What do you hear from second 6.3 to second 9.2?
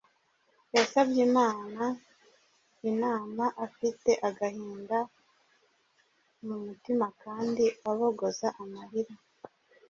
mu mutima kandi abogoza amarira.